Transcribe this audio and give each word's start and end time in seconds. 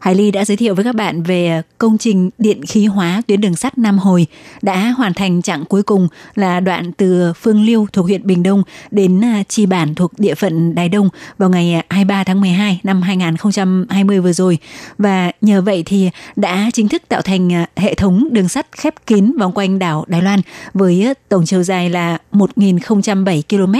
Hải 0.00 0.14
Ly 0.14 0.30
đã 0.30 0.44
giới 0.44 0.56
thiệu 0.56 0.74
với 0.74 0.84
các 0.84 0.94
bạn 0.94 1.22
về 1.22 1.62
công 1.78 1.98
trình 1.98 2.30
điện 2.38 2.66
khí 2.66 2.86
hóa 2.86 3.22
tuyến 3.26 3.40
đường 3.40 3.56
sắt 3.56 3.78
Nam 3.78 3.98
Hồi 3.98 4.26
đã 4.62 4.94
hoàn 4.96 5.14
thành 5.14 5.42
chặng 5.42 5.64
cuối 5.64 5.82
cùng 5.82 6.08
là 6.34 6.60
đoạn 6.60 6.92
từ 6.92 7.32
Phương 7.32 7.62
Liêu 7.62 7.86
thuộc 7.92 8.06
huyện 8.06 8.26
Bình 8.26 8.42
Đông 8.42 8.62
đến 8.90 9.24
à, 9.24 9.42
Chi 9.48 9.66
Bản 9.66 9.94
thuộc 9.94 10.12
địa 10.18 10.34
phận 10.34 10.74
Đài 10.74 10.88
Đông 10.88 11.08
vào 11.38 11.50
ngày 11.50 11.82
23 11.90 12.24
tháng 12.24 12.40
12 12.40 12.80
năm 12.82 13.02
2020 13.02 14.20
vừa 14.20 14.32
rồi. 14.32 14.58
Và 14.98 15.32
nhờ 15.40 15.62
vậy 15.62 15.82
thì 15.86 16.10
đã 16.36 16.70
chính 16.72 16.88
thức 16.88 17.02
tạo 17.08 17.22
thành 17.22 17.52
à, 17.52 17.66
hệ 17.76 17.94
thống 17.94 18.28
đường 18.32 18.48
sắt 18.48 18.66
khép 18.72 18.94
kín 19.06 19.32
vòng 19.38 19.52
quanh 19.52 19.78
đảo 19.78 20.04
Đài 20.08 20.22
Loan 20.22 20.40
với 20.74 21.14
tổng 21.28 21.46
chiều 21.46 21.62
dài 21.62 21.90
là 21.90 22.18
1.007 22.32 23.42
km. 23.48 23.74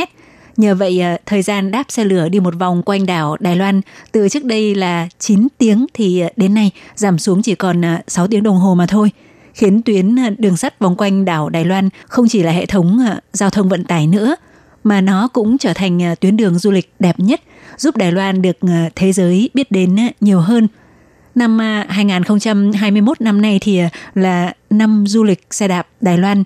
Nhờ 0.59 0.75
vậy, 0.75 1.01
à, 1.01 1.19
thời 1.27 1.43
gian 1.43 1.71
đáp 1.71 1.85
xe 1.89 2.05
lửa 2.05 2.29
đi 2.29 2.41
một 2.41 2.55
vòng 2.59 2.83
quanh 2.83 3.07
đảo 3.07 3.37
Đài 3.41 3.57
Loan 3.57 3.81
từ 4.13 4.29
trước 4.29 4.45
đây 4.45 4.75
là 4.75 5.09
9 5.19 5.49
tiếng 5.59 5.87
thì 5.95 6.21
à, 6.21 6.29
đến 6.37 6.55
nay 6.55 6.71
giảm 6.95 7.19
xuống 7.19 7.43
chỉ 7.43 7.55
còn 7.55 7.85
à, 7.85 8.03
6 8.09 8.27
tiếng 8.27 8.43
đồng 8.43 8.57
hồ 8.57 8.75
mà 8.75 8.87
thôi 8.87 9.11
khiến 9.55 9.83
tuyến 9.83 10.17
đường 10.39 10.57
sắt 10.57 10.79
vòng 10.79 10.97
quanh 10.97 11.25
đảo 11.25 11.49
Đài 11.49 11.65
Loan 11.65 11.89
không 12.09 12.29
chỉ 12.29 12.43
là 12.43 12.53
hệ 12.53 12.67
thống 12.67 12.99
giao 13.33 13.51
thông 13.51 13.69
vận 13.69 13.85
tải 13.85 14.07
nữa 14.07 14.37
mà 14.85 15.01
nó 15.01 15.29
cũng 15.29 15.59
trở 15.59 15.73
thành 15.75 16.15
tuyến 16.21 16.37
đường 16.37 16.59
du 16.59 16.71
lịch 16.71 16.93
đẹp 16.99 17.21
nhất 17.21 17.41
giúp 17.79 17.97
Đài 17.97 18.13
Loan 18.13 18.43
được 18.43 18.57
thế 18.95 19.13
giới 19.13 19.51
biết 19.55 19.71
đến 19.71 19.97
nhiều 20.21 20.41
hơn. 20.41 20.69
Năm 21.35 21.59
2021 21.89 23.21
năm 23.21 23.43
nay 23.43 23.59
thì 23.63 23.81
là 24.15 24.53
năm 24.71 25.05
du 25.07 25.25
lịch 25.25 25.47
xe 25.51 25.69
đạp 25.69 25.87
Đài 26.01 26.19
Loan. 26.19 26.45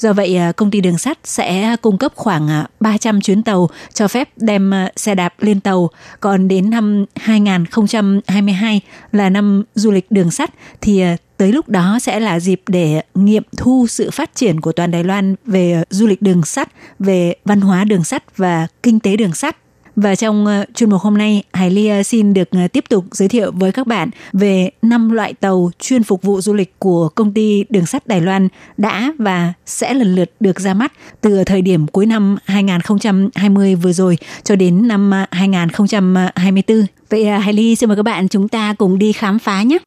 Do 0.00 0.12
vậy, 0.12 0.36
à, 0.36 0.52
công 0.52 0.70
ty 0.70 0.80
đường 0.80 0.98
sắt 0.98 1.18
sẽ 1.24 1.76
cung 1.82 1.98
cấp 1.98 2.12
khoảng 2.16 2.48
à, 2.48 2.66
300 2.80 3.20
chuyến 3.20 3.42
tàu 3.42 3.68
cho 3.94 4.08
phép 4.08 4.28
đem 4.36 4.74
à, 4.74 4.90
xe 4.96 5.14
đạp 5.14 5.34
lên 5.38 5.60
tàu. 5.60 5.90
Còn 6.20 6.48
đến 6.48 6.70
năm 6.70 7.04
2022 7.16 8.80
là 9.12 9.30
năm 9.30 9.64
du 9.74 9.90
lịch 9.90 10.10
đường 10.10 10.30
sắt 10.30 10.50
thì 10.80 11.02
tới 11.36 11.52
lúc 11.52 11.68
đó 11.68 11.98
sẽ 12.02 12.20
là 12.20 12.40
dịp 12.40 12.62
để 12.66 13.02
nghiệm 13.14 13.42
thu 13.56 13.86
sự 13.88 14.10
phát 14.10 14.34
triển 14.34 14.60
của 14.60 14.72
toàn 14.72 14.90
Đài 14.90 15.04
Loan 15.04 15.34
về 15.44 15.82
du 15.90 16.06
lịch 16.06 16.22
đường 16.22 16.42
sắt, 16.42 16.68
về 16.98 17.34
văn 17.44 17.60
hóa 17.60 17.84
đường 17.84 18.04
sắt 18.04 18.36
và 18.36 18.66
kinh 18.82 19.00
tế 19.00 19.16
đường 19.16 19.34
sắt. 19.34 19.56
Và 19.96 20.14
trong 20.14 20.46
ờ, 20.46 20.64
chuyên 20.74 20.90
mục 20.90 21.00
hôm 21.00 21.18
nay, 21.18 21.42
Hải 21.52 21.70
Ly 21.70 21.86
ờ, 21.86 22.02
xin 22.02 22.34
được 22.34 22.50
ờ, 22.50 22.68
tiếp 22.68 22.84
tục 22.88 23.04
giới 23.10 23.28
thiệu 23.28 23.52
với 23.54 23.72
các 23.72 23.86
bạn 23.86 24.10
về 24.32 24.70
5 24.82 25.10
loại 25.10 25.34
tàu 25.34 25.70
chuyên 25.78 26.02
phục 26.02 26.22
vụ 26.22 26.40
du 26.40 26.54
lịch 26.54 26.78
của 26.78 27.08
công 27.08 27.32
ty 27.32 27.64
đường 27.68 27.86
sắt 27.86 28.06
Đài 28.06 28.20
Loan 28.20 28.48
đã 28.76 29.12
và 29.18 29.52
sẽ 29.66 29.94
lần 29.94 30.14
lượt 30.14 30.30
được 30.40 30.60
ra 30.60 30.74
mắt 30.74 30.92
từ 31.20 31.44
thời 31.44 31.62
điểm 31.62 31.86
cuối 31.86 32.06
năm 32.06 32.36
2020 32.44 33.74
vừa 33.74 33.92
rồi 33.92 34.18
cho 34.44 34.56
đến 34.56 34.88
năm 34.88 35.12
2024. 35.30 36.86
Vậy 37.10 37.24
Hải 37.24 37.52
Ly 37.52 37.76
xin 37.76 37.88
mời 37.88 37.96
các 37.96 38.02
bạn 38.02 38.28
chúng 38.28 38.48
ta 38.48 38.74
cùng 38.78 38.98
đi 38.98 39.12
khám 39.12 39.38
phá 39.38 39.62
nhé. 39.62 39.78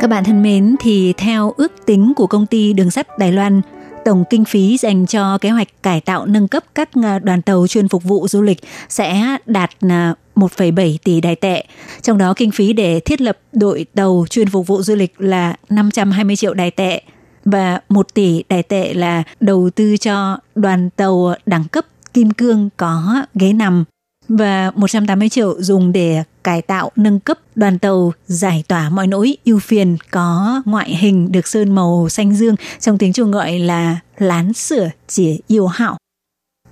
Các 0.00 0.06
bạn 0.06 0.24
thân 0.24 0.42
mến, 0.42 0.76
thì 0.80 1.14
theo 1.16 1.54
ước 1.56 1.72
tính 1.86 2.12
của 2.16 2.26
công 2.26 2.46
ty 2.46 2.72
đường 2.72 2.90
sắt 2.90 3.18
Đài 3.18 3.32
Loan, 3.32 3.60
tổng 4.04 4.24
kinh 4.30 4.44
phí 4.44 4.76
dành 4.76 5.06
cho 5.06 5.38
kế 5.38 5.50
hoạch 5.50 5.82
cải 5.82 6.00
tạo 6.00 6.26
nâng 6.26 6.48
cấp 6.48 6.64
các 6.74 6.88
à, 7.02 7.18
đoàn 7.18 7.42
tàu 7.42 7.66
chuyên 7.66 7.88
phục 7.88 8.04
vụ 8.04 8.28
du 8.28 8.42
lịch 8.42 8.58
sẽ 8.88 9.36
đạt 9.46 9.70
à, 9.88 10.14
1,7 10.36 10.96
tỷ 11.04 11.20
đài 11.20 11.36
tệ. 11.36 11.64
Trong 12.02 12.18
đó 12.18 12.34
kinh 12.36 12.50
phí 12.50 12.72
để 12.72 13.00
thiết 13.00 13.20
lập 13.20 13.38
đội 13.52 13.86
tàu 13.94 14.24
chuyên 14.30 14.48
phục 14.48 14.66
vụ 14.66 14.82
du 14.82 14.94
lịch 14.94 15.14
là 15.18 15.56
520 15.70 16.36
triệu 16.36 16.54
đài 16.54 16.70
tệ 16.70 17.02
và 17.44 17.80
1 17.88 18.14
tỷ 18.14 18.44
đài 18.48 18.62
tệ 18.62 18.94
là 18.94 19.22
đầu 19.40 19.70
tư 19.74 19.96
cho 19.96 20.38
đoàn 20.54 20.90
tàu 20.90 21.34
đẳng 21.46 21.64
cấp 21.64 21.86
kim 22.14 22.30
cương 22.30 22.68
có 22.76 23.22
ghế 23.34 23.52
nằm 23.52 23.84
và 24.28 24.72
180 24.74 25.28
triệu 25.28 25.62
dùng 25.62 25.92
để 25.92 26.22
cải 26.44 26.62
tạo 26.62 26.90
nâng 26.96 27.20
cấp 27.20 27.38
đoàn 27.54 27.78
tàu 27.78 28.12
giải 28.26 28.64
tỏa 28.68 28.90
mọi 28.90 29.06
nỗi 29.06 29.36
ưu 29.44 29.58
phiền 29.58 29.96
có 30.10 30.62
ngoại 30.64 30.96
hình 30.96 31.32
được 31.32 31.46
sơn 31.46 31.74
màu 31.74 32.08
xanh 32.08 32.34
dương 32.34 32.54
trong 32.80 32.98
tiếng 32.98 33.12
Trung 33.12 33.30
gọi 33.30 33.58
là 33.58 33.98
lán 34.18 34.52
sửa 34.52 34.90
chỉ 35.08 35.40
yêu 35.46 35.66
hảo. 35.66 35.96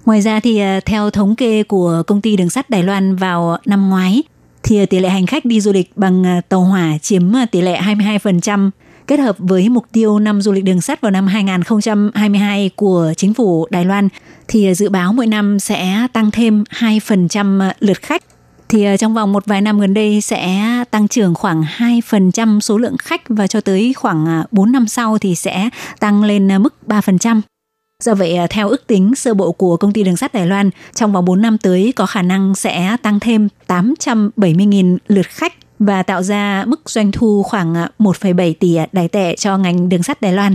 Ngoài 0.05 0.21
ra 0.21 0.41
thì 0.41 0.59
à, 0.59 0.81
theo 0.85 1.11
thống 1.11 1.37
kê 1.37 1.63
của 1.63 2.03
công 2.07 2.21
ty 2.21 2.37
đường 2.37 2.51
sắt 2.51 2.71
Đài 2.71 2.83
Loan 2.83 3.17
vào 3.17 3.59
năm 3.65 3.89
ngoái 3.89 4.23
thì 4.63 4.87
tỷ 4.87 5.01
lệ 5.01 5.09
hành 5.09 5.27
khách 5.27 5.45
đi 5.45 5.61
du 5.61 5.73
lịch 5.73 5.97
bằng 5.97 6.27
à, 6.27 6.41
tàu 6.49 6.61
hỏa 6.61 6.99
chiếm 7.03 7.37
à, 7.37 7.47
tỷ 7.47 7.61
lệ 7.61 7.81
22%, 7.81 8.71
kết 9.07 9.21
hợp 9.21 9.37
với 9.39 9.69
mục 9.69 9.87
tiêu 9.93 10.19
năm 10.19 10.43
du 10.43 10.53
lịch 10.53 10.65
đường 10.65 10.81
sắt 10.81 11.01
vào 11.01 11.11
năm 11.11 11.27
2022 11.27 12.71
của 12.77 13.13
chính 13.17 13.35
phủ 13.35 13.67
Đài 13.71 13.85
Loan 13.85 14.09
thì 14.49 14.75
dự 14.75 14.89
báo 14.89 15.13
mỗi 15.13 15.27
năm 15.27 15.59
sẽ 15.59 16.07
tăng 16.13 16.31
thêm 16.31 16.65
2% 16.71 17.73
lượt 17.81 18.03
khách. 18.03 18.23
Thì 18.69 18.85
ờ, 18.85 18.97
trong 18.97 19.15
vòng 19.15 19.33
một 19.33 19.47
vài 19.47 19.61
năm 19.61 19.81
gần 19.81 19.95
đây 19.95 20.21
sẽ 20.21 20.65
tăng 20.91 21.09
trưởng 21.09 21.35
khoảng 21.35 21.63
2% 21.63 22.61
số 22.61 22.79
lượng 22.79 22.97
khách 22.99 23.23
và 23.29 23.47
cho 23.47 23.61
tới 23.61 23.93
khoảng 23.97 24.27
à, 24.27 24.45
4 24.51 24.73
năm 24.73 24.89
sau 24.89 25.19
thì 25.19 25.35
sẽ 25.35 25.69
tăng 26.01 26.25
lên 26.25 26.53
à, 26.53 26.59
mức 26.59 26.75
3%. 26.87 27.41
Do 28.05 28.15
vậy, 28.15 28.37
à, 28.37 28.47
theo 28.51 28.69
ước 28.69 28.87
tính 28.87 29.15
sơ 29.15 29.35
bộ 29.35 29.53
của 29.53 29.77
công 29.77 29.93
ty 29.93 30.03
đường 30.03 30.17
sắt 30.17 30.33
Đài 30.33 30.47
Loan, 30.47 30.71
trong 30.95 31.13
vòng 31.13 31.25
4 31.25 31.43
năm 31.43 31.59
tới 31.59 31.93
có 31.97 32.07
khả 32.07 32.23
năng 32.23 32.55
sẽ 32.55 32.97
tăng 33.03 33.21
thêm 33.21 33.49
870.000 33.67 34.99
lượt 35.09 35.27
khách 35.29 35.53
và 35.79 36.03
tạo 36.03 36.23
ra 36.23 36.65
mức 36.67 36.91
doanh 36.91 37.13
thu 37.13 37.43
khoảng 37.43 37.75
1,7 37.99 38.55
tỷ 38.61 38.79
đài 38.93 39.09
tệ 39.09 39.37
cho 39.37 39.59
ngành 39.59 39.89
đường 39.89 40.03
sắt 40.03 40.21
Đài 40.21 40.33
Loan. 40.33 40.55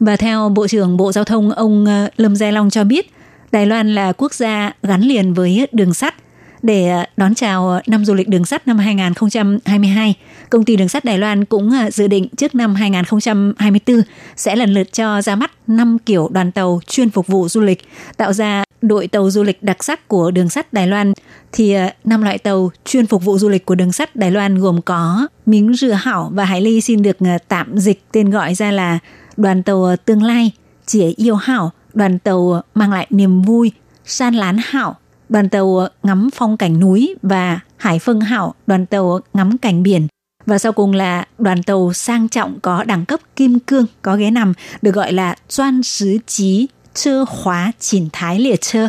Và 0.00 0.16
theo 0.16 0.48
Bộ 0.48 0.68
trưởng 0.68 0.96
Bộ 0.96 1.12
Giao 1.12 1.24
thông 1.24 1.50
ông 1.50 1.86
ờ, 1.86 2.08
Lâm 2.16 2.36
Gia 2.36 2.50
Long 2.50 2.70
cho 2.70 2.84
biết, 2.84 3.12
Đài 3.52 3.66
Loan 3.66 3.94
là 3.94 4.12
quốc 4.12 4.34
gia 4.34 4.72
gắn 4.82 5.00
liền 5.00 5.34
với 5.34 5.66
đường 5.72 5.94
sắt. 5.94 6.14
Để 6.62 6.88
ờ, 6.88 7.04
đón 7.16 7.34
chào 7.34 7.68
ờ, 7.68 7.80
năm 7.86 8.04
du 8.04 8.14
lịch 8.14 8.28
đường 8.28 8.44
sắt 8.44 8.68
năm 8.68 8.78
2022, 8.78 10.14
công 10.50 10.64
ty 10.64 10.76
đường 10.76 10.88
sắt 10.88 11.04
Đài 11.04 11.18
Loan 11.18 11.44
cũng 11.44 11.70
ờ, 11.70 11.90
dự 11.90 12.06
định 12.06 12.28
trước 12.36 12.54
năm 12.54 12.74
2024 12.74 14.02
sẽ 14.36 14.56
lần 14.56 14.74
lượt 14.74 14.92
cho 14.92 15.22
ra 15.22 15.36
mắt 15.36 15.50
5 15.66 15.98
kiểu 16.06 16.28
đoàn 16.32 16.52
tàu 16.52 16.80
chuyên 16.86 17.10
phục 17.10 17.26
vụ 17.26 17.48
du 17.48 17.60
lịch, 17.60 17.88
tạo 18.16 18.32
ra 18.32 18.64
đội 18.82 19.06
tàu 19.06 19.30
du 19.30 19.42
lịch 19.42 19.62
đặc 19.62 19.84
sắc 19.84 20.08
của 20.08 20.30
đường 20.30 20.48
sắt 20.48 20.72
Đài 20.72 20.86
Loan. 20.86 21.12
Thì 21.52 21.76
năm 22.04 22.22
loại 22.22 22.38
tàu 22.38 22.70
chuyên 22.84 23.06
phục 23.06 23.24
vụ 23.24 23.38
du 23.38 23.48
lịch 23.48 23.66
của 23.66 23.74
đường 23.74 23.92
sắt 23.92 24.16
Đài 24.16 24.30
Loan 24.30 24.58
gồm 24.58 24.82
có 24.82 25.28
Miếng 25.46 25.74
Rửa 25.74 25.92
Hảo 25.92 26.30
và 26.34 26.44
Hải 26.44 26.60
Ly 26.60 26.80
xin 26.80 27.02
được 27.02 27.16
tạm 27.48 27.78
dịch 27.78 28.02
tên 28.12 28.30
gọi 28.30 28.54
ra 28.54 28.70
là 28.70 28.98
đoàn 29.36 29.62
tàu 29.62 29.96
tương 30.04 30.22
lai, 30.22 30.50
chỉ 30.86 31.14
yêu 31.16 31.34
hảo, 31.34 31.72
đoàn 31.94 32.18
tàu 32.18 32.62
mang 32.74 32.92
lại 32.92 33.06
niềm 33.10 33.42
vui, 33.42 33.72
san 34.04 34.34
lán 34.34 34.58
hảo, 34.64 34.96
đoàn 35.28 35.48
tàu 35.48 35.88
ngắm 36.02 36.28
phong 36.34 36.56
cảnh 36.56 36.80
núi 36.80 37.14
và 37.22 37.60
hải 37.76 37.98
phương 37.98 38.20
hảo, 38.20 38.54
đoàn 38.66 38.86
tàu 38.86 39.20
ngắm 39.34 39.58
cảnh 39.58 39.82
biển. 39.82 40.06
Và 40.46 40.58
sau 40.58 40.72
cùng 40.72 40.92
là 40.92 41.26
đoàn 41.38 41.62
tàu 41.62 41.92
sang 41.92 42.28
trọng 42.28 42.60
có 42.60 42.84
đẳng 42.84 43.04
cấp 43.04 43.20
kim 43.36 43.58
cương, 43.58 43.86
có 44.02 44.16
ghế 44.16 44.30
nằm, 44.30 44.52
được 44.82 44.94
gọi 44.94 45.12
là 45.12 45.36
Doan 45.48 45.82
Sứ 45.82 46.18
Chí 46.26 46.68
Chơ 46.94 47.24
Hóa 47.28 47.72
Chỉnh 47.80 48.08
Thái 48.12 48.40
Liệt 48.40 48.60
Chơ. 48.60 48.88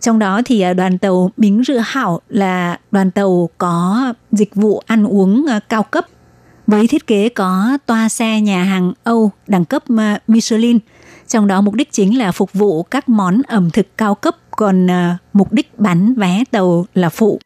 Trong 0.00 0.18
đó 0.18 0.40
thì 0.44 0.60
à, 0.60 0.74
đoàn 0.74 0.98
tàu 0.98 1.30
Mính 1.36 1.62
Rựa 1.66 1.82
Hảo 1.84 2.20
là 2.28 2.78
đoàn 2.90 3.10
tàu 3.10 3.50
có 3.58 4.14
dịch 4.32 4.54
vụ 4.54 4.82
ăn 4.86 5.04
uống 5.04 5.46
à, 5.48 5.60
cao 5.68 5.82
cấp 5.82 6.06
với 6.66 6.86
thiết 6.86 7.06
kế 7.06 7.28
có 7.28 7.78
toa 7.86 8.08
xe 8.08 8.40
nhà 8.40 8.64
hàng 8.64 8.92
Âu 9.04 9.30
đẳng 9.46 9.64
cấp 9.64 9.82
à, 9.98 10.20
Michelin. 10.26 10.78
Trong 11.28 11.46
đó 11.46 11.60
mục 11.60 11.74
đích 11.74 11.92
chính 11.92 12.18
là 12.18 12.32
phục 12.32 12.52
vụ 12.52 12.82
các 12.82 13.08
món 13.08 13.42
ẩm 13.48 13.70
thực 13.70 13.86
cao 13.96 14.14
cấp, 14.14 14.36
còn 14.50 14.86
uh, 14.86 14.90
mục 15.32 15.52
đích 15.52 15.78
bán 15.78 16.14
vé 16.14 16.44
tàu 16.50 16.86
là 16.94 17.08
phụ. 17.08 17.40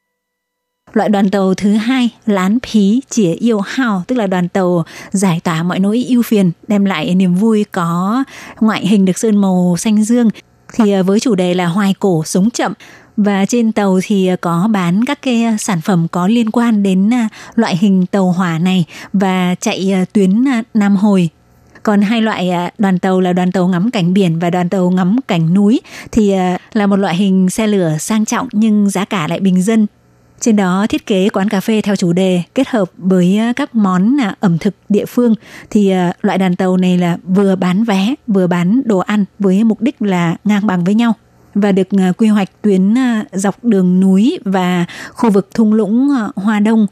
Loại 0.93 1.09
đoàn 1.09 1.31
tàu 1.31 1.55
thứ 1.55 1.73
hai, 1.73 2.11
lán 2.27 2.59
phí 2.67 3.03
chỉ 3.11 3.33
yêu 3.33 3.61
hào, 3.61 4.03
tức 4.07 4.17
là 4.17 4.27
đoàn 4.27 4.49
tàu 4.49 4.85
giải 5.11 5.41
tỏa 5.45 5.63
mọi 5.63 5.79
nỗi 5.79 6.05
ưu 6.09 6.23
phiền, 6.23 6.51
đem 6.69 6.85
lại 6.85 7.15
niềm 7.15 7.35
vui 7.35 7.65
có 7.73 8.25
ngoại 8.61 8.87
hình 8.87 9.05
được 9.05 9.19
sơn 9.19 9.37
màu 9.37 9.77
xanh 9.79 10.05
dương. 10.05 10.31
Thì 10.75 10.93
à, 10.93 11.03
với 11.03 11.21
chủ 11.21 11.35
đề 11.35 11.55
là 11.55 11.67
hoài 11.67 11.95
cổ 11.99 12.23
sống 12.25 12.51
chậm, 12.51 12.73
và 13.17 13.47
trên 13.47 13.73
tàu 13.73 14.01
thì 14.03 14.27
à, 14.27 14.37
có 14.37 14.69
bán 14.73 15.05
các 15.05 15.23
cái 15.23 15.45
sản 15.59 15.81
phẩm 15.81 16.07
có 16.09 16.27
liên 16.27 16.51
quan 16.51 16.83
đến 16.83 17.11
loại 17.55 17.77
hình 17.77 18.07
tàu 18.07 18.33
hỏa 18.33 18.59
này 18.59 18.85
và 19.13 19.55
chạy 19.61 20.07
tuyến 20.13 20.45
Nam 20.75 20.97
Hồi 20.97 21.29
còn 21.83 22.03
hai 22.03 22.23
loại 22.23 22.51
à, 22.51 22.71
đoàn 22.79 22.99
tàu 22.99 23.21
là 23.21 23.33
đoàn 23.33 23.53
tàu 23.53 23.69
ngắm 23.69 23.91
cảnh 23.91 24.15
biển 24.15 24.39
và 24.39 24.51
đoàn 24.51 24.69
tàu 24.69 24.91
ngắm 24.91 25.17
cảnh 25.29 25.55
núi 25.55 25.81
thì 26.13 26.31
à, 26.31 26.59
là 26.73 26.87
một 26.87 26.97
loại 26.97 27.17
hình 27.17 27.51
xe 27.51 27.67
lửa 27.67 27.97
sang 27.99 28.25
trọng 28.25 28.49
nhưng 28.53 28.91
giá 28.91 29.05
cả 29.05 29.29
lại 29.29 29.41
bình 29.41 29.63
dân 29.63 29.87
trên 30.41 30.57
đó 30.57 30.87
thiết 30.89 31.07
kế 31.07 31.29
quán 31.29 31.49
cà 31.49 31.61
phê 31.61 31.81
theo 31.81 31.97
chủ 31.97 32.13
đề 32.13 32.43
kết 32.55 32.69
hợp 32.69 32.91
với 32.97 33.39
à, 33.39 33.53
các 33.57 33.75
món 33.75 34.17
ẩm 34.41 34.59
thực 34.59 34.75
địa 34.89 35.07
phương 35.07 35.35
thì 35.71 35.93
loại 36.23 36.39
đoàn 36.39 36.57
tàu 36.57 36.77
này 36.77 36.99
là 36.99 37.19
vừa 37.25 37.57
bán 37.57 37.85
vé, 37.85 38.15
vừa 38.27 38.47
bán 38.47 38.83
đồ 38.85 38.99
ăn 38.99 39.25
với 39.39 39.65
mục 39.65 39.81
đích 39.81 40.03
là 40.03 40.37
ngang 40.45 40.67
bằng 40.67 40.85
với 40.85 40.95
nhau 40.95 41.13
và 41.55 41.73
được 41.73 41.89
quy 42.19 42.29
hoạch 42.29 42.49
tuyến 42.63 42.95
dọc 43.33 43.65
đường 43.65 44.01
núi 44.01 44.39
và 44.45 44.85
khu 45.13 45.31
vực 45.31 45.49
thung 45.55 45.73
lũng 45.73 46.09
Hoa 46.37 46.61
Đông. 46.61 46.87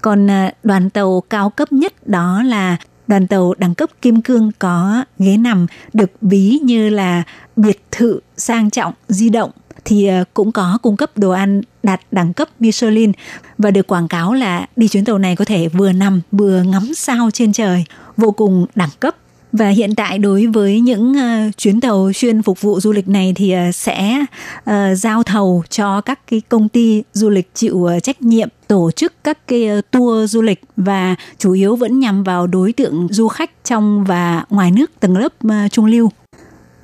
Còn 0.00 0.28
đoàn 0.62 0.90
tàu 0.90 1.22
cao 1.30 1.50
cấp 1.50 1.72
nhất 1.72 2.08
đó 2.08 2.42
là 2.42 2.76
đoàn 3.06 3.26
tàu 3.26 3.54
đẳng 3.58 3.74
cấp 3.74 3.90
kim 4.02 4.22
cương 4.22 4.50
có 4.58 5.04
ghế 5.18 5.36
nằm 5.36 5.66
được 5.92 6.10
ví 6.20 6.58
như 6.62 6.88
là 6.88 7.22
biệt 7.56 7.82
thự 7.90 8.20
sang 8.36 8.70
trọng 8.70 8.94
di 9.08 9.28
động 9.28 9.50
thì 9.84 10.06
ờ, 10.06 10.24
cũng 10.34 10.52
có 10.52 10.78
cung 10.82 10.96
cấp 10.96 11.10
đồ 11.16 11.30
ăn 11.30 11.62
đạt 11.82 12.00
đẳng 12.12 12.32
cấp 12.32 12.48
Michelin 12.60 13.12
và 13.58 13.70
được 13.70 13.86
quảng 13.86 14.08
cáo 14.08 14.32
là 14.32 14.66
đi 14.76 14.88
chuyến 14.88 15.04
tàu 15.04 15.18
này 15.18 15.36
có 15.36 15.44
thể 15.44 15.68
vừa 15.68 15.92
nằm 15.92 16.20
vừa 16.32 16.62
ngắm 16.62 16.94
sao 16.94 17.30
trên 17.32 17.52
trời, 17.52 17.84
vô 18.16 18.30
cùng 18.30 18.66
đẳng 18.74 18.90
cấp. 19.00 19.16
Và 19.52 19.68
hiện 19.68 19.94
tại 19.94 20.18
đối 20.18 20.46
với 20.46 20.80
những 20.80 21.12
uh, 21.12 21.56
chuyến 21.56 21.80
tàu 21.80 22.10
chuyên 22.14 22.42
phục 22.42 22.60
vụ 22.60 22.80
du 22.80 22.92
lịch 22.92 23.08
này 23.08 23.32
thì 23.36 23.54
uh, 23.54 23.74
sẽ 23.74 24.24
uh, 24.70 24.74
giao 24.96 25.22
thầu 25.22 25.62
cho 25.70 26.00
các 26.00 26.20
cái 26.26 26.42
công 26.48 26.68
ty 26.68 27.02
du 27.12 27.30
lịch 27.30 27.54
chịu 27.54 27.76
uh, 27.76 28.02
trách 28.02 28.22
nhiệm 28.22 28.48
tổ 28.68 28.90
chức 28.90 29.12
các 29.24 29.48
cái 29.48 29.78
uh, 29.78 29.90
tour 29.90 30.30
du 30.30 30.42
lịch 30.42 30.60
và 30.76 31.14
chủ 31.38 31.52
yếu 31.52 31.76
vẫn 31.76 32.00
nhằm 32.00 32.22
vào 32.22 32.46
đối 32.46 32.72
tượng 32.72 33.08
du 33.10 33.28
khách 33.28 33.50
trong 33.64 34.04
và 34.04 34.44
ngoài 34.50 34.70
nước 34.70 34.90
tầng 35.00 35.16
lớp 35.16 35.32
uh, 35.46 35.72
trung 35.72 35.86
lưu. 35.86 36.10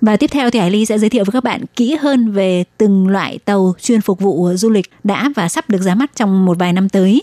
Và 0.00 0.16
tiếp 0.16 0.30
theo 0.32 0.50
thì 0.50 0.58
Hải 0.58 0.70
Ly 0.70 0.86
sẽ 0.86 0.98
giới 0.98 1.10
thiệu 1.10 1.24
với 1.24 1.32
các 1.32 1.44
bạn 1.44 1.64
kỹ 1.76 1.96
hơn 2.00 2.32
về 2.32 2.64
từng 2.78 3.08
loại 3.08 3.38
tàu 3.44 3.74
chuyên 3.80 4.00
phục 4.00 4.20
vụ 4.20 4.54
du 4.54 4.70
lịch 4.70 4.90
đã 5.04 5.30
và 5.36 5.48
sắp 5.48 5.70
được 5.70 5.80
ra 5.80 5.94
mắt 5.94 6.10
trong 6.16 6.44
một 6.44 6.58
vài 6.58 6.72
năm 6.72 6.88
tới. 6.88 7.22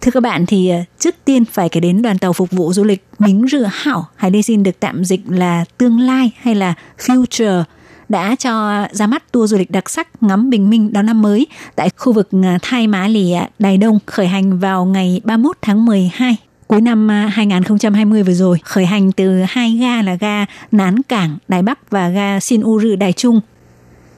Thưa 0.00 0.10
các 0.10 0.22
bạn 0.22 0.46
thì 0.46 0.68
ờ, 0.68 0.78
trước 0.98 1.14
tiên 1.24 1.44
phải 1.44 1.68
kể 1.68 1.80
đến 1.80 2.02
đoàn 2.02 2.18
tàu 2.18 2.32
phục 2.32 2.50
vụ 2.50 2.72
du 2.72 2.84
lịch 2.84 3.04
Mính 3.18 3.46
Rửa 3.50 3.70
Hảo, 3.72 4.06
hay 4.16 4.30
đây 4.30 4.42
xin 4.42 4.62
được 4.62 4.80
tạm 4.80 5.04
dịch 5.04 5.20
là 5.28 5.64
tương 5.78 6.00
lai 6.00 6.30
hay 6.40 6.54
là 6.54 6.74
future 6.98 7.62
đã 8.08 8.36
cho 8.38 8.86
ra 8.92 9.06
mắt 9.06 9.32
tour 9.32 9.50
du 9.50 9.58
lịch 9.58 9.70
đặc 9.70 9.90
sắc 9.90 10.22
ngắm 10.22 10.50
bình 10.50 10.70
minh 10.70 10.92
đón 10.92 11.06
năm 11.06 11.22
mới 11.22 11.46
tại 11.76 11.90
khu 11.96 12.12
vực 12.12 12.28
ờ, 12.32 12.58
Thai 12.62 12.86
Mã 12.86 13.08
Lì 13.08 13.34
Đài 13.58 13.76
Đông 13.76 13.98
khởi 14.06 14.26
hành 14.26 14.58
vào 14.58 14.84
ngày 14.84 15.20
31 15.24 15.56
tháng 15.62 15.84
12 15.84 16.36
cuối 16.66 16.80
năm 16.80 17.08
ờ, 17.08 17.14
2020 17.14 18.22
vừa 18.22 18.32
rồi. 18.32 18.58
Khởi 18.64 18.86
hành 18.86 19.12
từ 19.12 19.42
hai 19.48 19.76
ga 19.80 20.02
là 20.02 20.14
ga 20.14 20.44
Nán 20.72 21.02
Cảng 21.02 21.38
Đài 21.48 21.62
Bắc 21.62 21.90
và 21.90 22.08
ga 22.08 22.40
Sin 22.40 22.62
Đài 22.98 23.12
Trung 23.12 23.40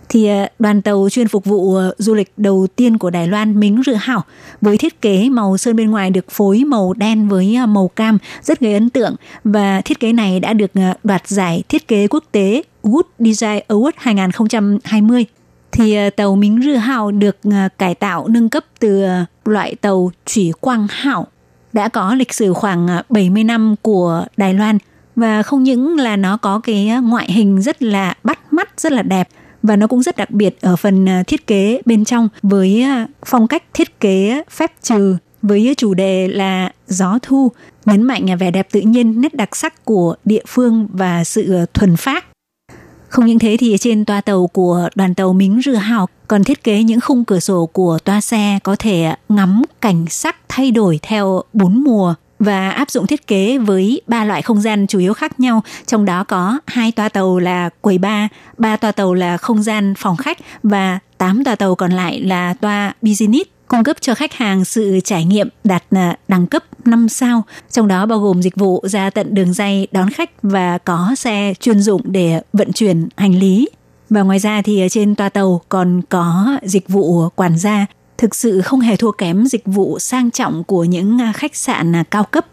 thì 0.08 0.28
ờ, 0.28 0.46
đoàn 0.58 0.82
tàu 0.82 1.08
chuyên 1.10 1.28
phục 1.28 1.44
vụ 1.44 1.74
ờ, 1.74 1.94
du 1.98 2.14
lịch 2.14 2.32
đầu 2.36 2.66
tiên 2.76 2.98
của 2.98 3.10
Đài 3.10 3.26
Loan 3.26 3.60
Mính 3.60 3.82
Rự 3.86 3.94
Hảo 3.94 4.24
với 4.60 4.78
thiết 4.78 5.00
kế 5.00 5.28
màu 5.28 5.56
sơn 5.56 5.76
bên 5.76 5.90
ngoài 5.90 6.10
được 6.10 6.30
phối 6.30 6.64
màu 6.64 6.92
đen 6.92 7.28
với 7.28 7.56
ờ, 7.56 7.66
màu 7.66 7.88
cam 7.88 8.18
rất 8.42 8.60
gây 8.60 8.74
ấn 8.74 8.90
tượng. 8.90 9.16
Và 9.44 9.80
thiết 9.80 10.00
kế 10.00 10.12
này 10.12 10.40
đã 10.40 10.52
được 10.52 10.70
đoạt 11.04 11.26
giải 11.26 11.62
thiết 11.68 11.88
kế 11.88 12.06
quốc 12.08 12.24
tế 12.32 12.62
Good 12.82 13.04
Design 13.18 13.62
Award 13.68 13.92
2020 13.96 15.24
thì 15.72 16.10
tàu 16.16 16.36
Mính 16.36 16.60
Rư 16.64 16.74
Hảo 16.74 17.10
được 17.10 17.36
cải 17.78 17.94
tạo 17.94 18.28
nâng 18.28 18.48
cấp 18.48 18.64
từ 18.78 19.04
loại 19.44 19.74
tàu 19.74 20.12
thủy 20.34 20.52
quang 20.60 20.86
hảo 20.90 21.26
đã 21.72 21.88
có 21.88 22.14
lịch 22.14 22.32
sử 22.32 22.52
khoảng 22.52 22.88
70 23.08 23.44
năm 23.44 23.74
của 23.82 24.24
Đài 24.36 24.54
Loan. 24.54 24.78
Và 25.16 25.42
không 25.42 25.62
những 25.62 25.96
là 25.96 26.16
nó 26.16 26.36
có 26.36 26.60
cái 26.60 26.90
ngoại 27.02 27.32
hình 27.32 27.62
rất 27.62 27.82
là 27.82 28.14
bắt 28.24 28.52
mắt, 28.52 28.80
rất 28.80 28.92
là 28.92 29.02
đẹp 29.02 29.28
và 29.68 29.76
nó 29.76 29.86
cũng 29.86 30.02
rất 30.02 30.16
đặc 30.16 30.30
biệt 30.30 30.60
ở 30.60 30.76
phần 30.76 31.08
à, 31.08 31.22
thiết 31.26 31.46
kế 31.46 31.80
bên 31.84 32.04
trong 32.04 32.28
với 32.42 32.82
à, 32.82 33.06
phong 33.24 33.48
cách 33.48 33.62
thiết 33.74 34.00
kế 34.00 34.42
phép 34.50 34.72
trừ 34.82 35.16
với 35.42 35.74
chủ 35.76 35.94
đề 35.94 36.28
là 36.28 36.72
gió 36.86 37.18
thu, 37.22 37.52
nhấn 37.84 38.02
mạnh 38.02 38.38
vẻ 38.38 38.50
đẹp 38.50 38.68
tự 38.72 38.80
nhiên, 38.80 39.20
nét 39.20 39.34
đặc 39.34 39.56
sắc 39.56 39.84
của 39.84 40.14
địa 40.24 40.42
phương 40.46 40.88
và 40.92 41.24
sự 41.24 41.54
à, 41.54 41.66
thuần 41.74 41.96
phát 41.96 42.24
không 43.08 43.26
những 43.26 43.38
thế 43.38 43.56
thì 43.60 43.76
trên 43.80 44.04
toa 44.04 44.20
tàu 44.20 44.46
của 44.46 44.88
đoàn 44.94 45.14
tàu 45.14 45.32
Mính 45.32 45.60
Rư 45.64 45.74
Hào 45.74 46.08
còn 46.28 46.44
thiết 46.44 46.64
kế 46.64 46.82
những 46.82 47.00
khung 47.00 47.24
cửa 47.24 47.40
sổ 47.40 47.66
của 47.66 47.98
toa 48.04 48.20
xe 48.20 48.58
có 48.62 48.76
thể 48.78 49.14
ngắm 49.28 49.62
cảnh 49.80 50.04
sắc 50.10 50.36
thay 50.48 50.70
đổi 50.70 51.00
theo 51.02 51.42
bốn 51.52 51.84
mùa 51.84 52.14
và 52.38 52.70
áp 52.70 52.90
dụng 52.90 53.06
thiết 53.06 53.26
kế 53.26 53.58
với 53.58 54.00
ba 54.06 54.24
loại 54.24 54.42
không 54.42 54.60
gian 54.60 54.86
chủ 54.86 54.98
yếu 54.98 55.14
khác 55.14 55.40
nhau, 55.40 55.62
trong 55.86 56.04
đó 56.04 56.24
có 56.24 56.58
hai 56.66 56.92
toa 56.92 57.08
tàu 57.08 57.38
là 57.38 57.70
quầy 57.80 57.98
bar, 57.98 58.30
ba 58.58 58.76
toa 58.76 58.92
tàu 58.92 59.14
là 59.14 59.36
không 59.36 59.62
gian 59.62 59.94
phòng 59.98 60.16
khách 60.16 60.38
và 60.62 60.98
tám 61.18 61.44
toa 61.44 61.56
tàu 61.56 61.74
còn 61.74 61.92
lại 61.92 62.20
là 62.20 62.54
toa 62.54 62.94
business 63.02 63.50
cung 63.68 63.84
cấp 63.84 63.96
cho 64.00 64.14
khách 64.14 64.32
hàng 64.32 64.64
sự 64.64 65.00
trải 65.04 65.24
nghiệm 65.24 65.48
đạt 65.64 65.84
à, 65.90 66.16
đẳng 66.28 66.46
cấp 66.46 66.64
5 66.84 67.08
sao, 67.08 67.42
trong 67.70 67.88
đó 67.88 68.06
bao 68.06 68.18
gồm 68.18 68.42
dịch 68.42 68.56
vụ 68.56 68.80
ra 68.84 69.10
tận 69.10 69.34
đường 69.34 69.52
dây 69.52 69.88
đón 69.92 70.10
khách 70.10 70.30
và 70.42 70.78
có 70.78 71.14
xe 71.16 71.54
chuyên 71.60 71.80
dụng 71.80 72.02
để 72.04 72.40
vận 72.52 72.72
chuyển 72.72 73.08
hành 73.16 73.38
lý. 73.38 73.68
Và 74.10 74.22
ngoài 74.22 74.38
ra 74.38 74.62
thì 74.62 74.86
trên 74.90 75.14
toa 75.14 75.28
tàu 75.28 75.60
còn 75.68 76.02
có 76.08 76.58
dịch 76.62 76.88
vụ 76.88 77.28
quản 77.28 77.58
gia, 77.58 77.86
thực 78.18 78.34
sự 78.34 78.62
không 78.62 78.80
hề 78.80 78.96
thua 78.96 79.12
kém 79.12 79.46
dịch 79.46 79.66
vụ 79.66 79.98
sang 79.98 80.30
trọng 80.30 80.64
của 80.64 80.84
những 80.84 81.20
à, 81.20 81.32
khách 81.32 81.56
sạn 81.56 81.96
à, 81.96 82.04
cao 82.10 82.24
cấp. 82.24 82.46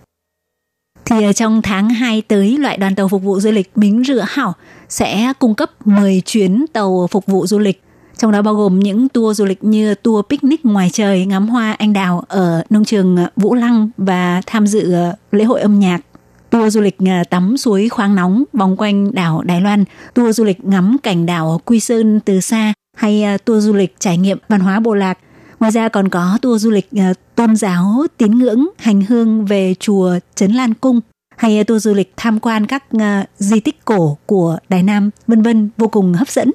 Thì 1.06 1.24
à, 1.24 1.34
trong 1.34 1.62
tháng 1.62 1.90
2 1.90 2.22
tới, 2.22 2.58
loại 2.58 2.78
đoàn 2.78 2.96
tàu 2.96 3.08
phục 3.08 3.24
vụ 3.24 3.40
du 3.40 3.52
lịch 3.52 3.72
Mính 3.76 4.04
Rửa 4.04 4.26
Hảo 4.28 4.54
sẽ 4.90 5.34
cung 5.40 5.56
cấp 5.56 5.72
10 5.88 6.22
chuyến 6.26 6.66
tàu 6.74 7.08
phục 7.12 7.26
vụ 7.26 7.48
du 7.48 7.60
lịch 7.60 7.82
trong 8.18 8.32
đó 8.32 8.42
bao 8.42 8.56
gồm 8.56 8.80
những 8.80 9.10
tour 9.10 9.38
du 9.38 9.46
lịch 9.46 9.64
như 9.64 9.96
tour 9.96 10.26
picnic 10.30 10.66
ngoài 10.66 10.90
trời 10.94 11.26
ngắm 11.26 11.50
hoa 11.50 11.72
anh 11.72 11.94
đào 11.94 12.24
ở 12.28 12.64
nông 12.70 12.86
trường 12.86 13.18
Vũ 13.36 13.56
Lăng 13.56 13.90
và 13.98 14.42
tham 14.46 14.68
dự 14.68 14.96
lễ 15.32 15.44
hội 15.44 15.62
âm 15.62 15.80
nhạc 15.80 16.02
tour 16.50 16.74
du 16.74 16.82
lịch 16.82 16.98
tắm 17.30 17.58
suối 17.58 17.90
khoáng 17.90 18.16
nóng 18.16 18.44
vòng 18.54 18.78
quanh 18.78 19.16
đảo 19.16 19.42
Đài 19.46 19.62
Loan, 19.62 19.84
tour 20.14 20.38
du 20.38 20.44
lịch 20.44 20.66
ngắm 20.66 20.98
cảnh 21.04 21.26
đảo 21.26 21.62
Quy 21.66 21.80
Sơn 21.80 22.20
từ 22.26 22.40
xa 22.40 22.74
hay 22.98 23.38
tour 23.46 23.66
du 23.66 23.74
lịch 23.74 23.96
trải 24.00 24.18
nghiệm 24.18 24.38
văn 24.50 24.60
hóa 24.60 24.80
bộ 24.80 24.94
lạc. 24.94 25.18
Ngoài 25.66 25.72
ra 25.72 25.90
còn 25.90 26.10
có 26.10 26.38
tour 26.42 26.64
du 26.64 26.72
lịch 26.72 26.90
ờ, 26.98 27.14
tôn 27.36 27.56
giáo 27.56 28.06
tín 28.18 28.40
ngưỡng 28.40 28.68
hành 28.78 29.02
hương 29.02 29.46
về 29.46 29.76
chùa 29.80 30.20
Trấn 30.36 30.52
Lan 30.52 30.74
Cung 30.74 31.00
hay 31.38 31.64
tour 31.64 31.84
du 31.84 31.94
lịch 31.94 32.14
tham 32.18 32.40
quan 32.40 32.66
các 32.66 32.84
ờ, 33.00 33.24
di 33.38 33.60
tích 33.60 33.86
cổ 33.86 34.18
của 34.26 34.58
Đài 34.70 34.84
Nam, 34.84 35.10
vân 35.28 35.42
vân 35.42 35.70
vô 35.78 35.88
cùng 35.88 36.14
hấp 36.14 36.30
dẫn. 36.30 36.52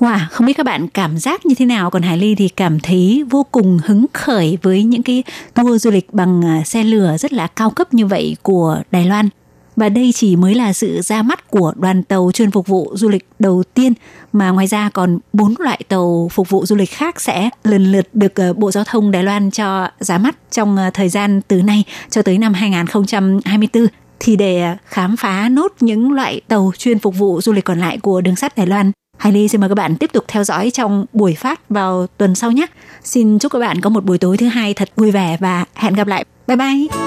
Wow, 0.00 0.18
không 0.30 0.46
biết 0.46 0.52
các 0.52 0.66
bạn 0.66 0.88
cảm 0.88 1.18
giác 1.18 1.46
như 1.46 1.54
thế 1.54 1.66
nào 1.66 1.90
còn 1.90 2.02
Hải 2.02 2.18
Ly 2.18 2.34
thì 2.34 2.48
cảm 2.48 2.80
thấy 2.80 3.24
vô 3.30 3.46
cùng 3.50 3.78
hứng 3.84 4.06
khởi 4.12 4.58
với 4.62 4.84
những 4.84 5.02
cái 5.02 5.22
tour 5.54 5.82
du 5.82 5.90
lịch 5.90 6.12
bằng 6.12 6.42
ờ, 6.42 6.64
xe 6.64 6.84
lửa 6.84 7.16
rất 7.18 7.32
là 7.32 7.46
cao 7.46 7.70
cấp 7.70 7.94
như 7.94 8.06
vậy 8.06 8.36
của 8.42 8.82
Đài 8.90 9.04
Loan. 9.04 9.28
Và 9.76 9.88
đây 9.88 10.12
chỉ 10.14 10.36
mới 10.36 10.54
là 10.54 10.72
sự 10.72 11.00
ra 11.02 11.22
mắt 11.22 11.50
của 11.50 11.72
đoàn 11.76 12.02
tàu 12.02 12.30
chuyên 12.34 12.50
phục 12.50 12.66
vụ 12.66 12.92
du 12.94 13.08
lịch 13.08 13.26
đầu 13.38 13.62
tiên, 13.74 13.92
mà 14.32 14.50
ngoài 14.50 14.66
ra 14.66 14.90
còn 14.90 15.18
bốn 15.32 15.54
loại 15.58 15.80
tàu 15.88 16.28
phục 16.32 16.48
vụ 16.48 16.66
du 16.66 16.76
lịch 16.76 16.90
khác 16.90 17.20
sẽ 17.20 17.50
lần 17.64 17.92
lượt 17.92 18.08
được 18.12 18.34
ờ, 18.34 18.52
Bộ 18.52 18.70
Giao 18.70 18.84
thông 18.84 19.10
Đài 19.10 19.22
Loan 19.22 19.50
cho 19.50 19.88
ra 20.00 20.18
mắt 20.18 20.36
trong 20.50 20.76
ờ, 20.76 20.90
thời 20.90 21.08
gian 21.08 21.40
từ 21.48 21.62
nay 21.62 21.84
cho 22.10 22.22
tới 22.22 22.38
năm 22.38 22.54
2024 22.54 23.86
thì 24.20 24.36
để 24.36 24.62
ờ, 24.62 24.76
khám 24.86 25.16
phá 25.16 25.48
nốt 25.48 25.72
những 25.80 26.12
loại 26.12 26.40
tàu 26.48 26.72
chuyên 26.78 26.98
phục 26.98 27.18
vụ 27.18 27.40
du 27.40 27.52
lịch 27.52 27.64
còn 27.64 27.78
lại 27.78 27.98
của 27.98 28.20
đường 28.20 28.36
sắt 28.36 28.56
Đài 28.56 28.66
Loan 28.66 28.92
Hải 29.18 29.32
Ly 29.32 29.48
xin 29.48 29.60
mời 29.60 29.68
các 29.68 29.74
bạn 29.74 29.96
tiếp 29.96 30.10
tục 30.12 30.24
theo 30.28 30.44
dõi 30.44 30.70
trong 30.70 31.06
buổi 31.12 31.34
phát 31.34 31.68
vào 31.68 32.06
tuần 32.16 32.34
sau 32.34 32.52
nhé. 32.52 32.66
Xin 33.04 33.38
chúc 33.38 33.52
các 33.52 33.58
bạn 33.58 33.80
có 33.80 33.90
một 33.90 34.04
buổi 34.04 34.18
tối 34.18 34.36
thứ 34.36 34.46
hai 34.46 34.74
thật 34.74 34.88
vui 34.96 35.10
vẻ 35.10 35.36
và 35.40 35.64
hẹn 35.74 35.94
gặp 35.94 36.06
lại. 36.06 36.24
Bye 36.46 36.56
bye! 36.56 37.05